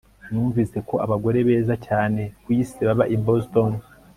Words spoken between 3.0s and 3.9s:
i Boston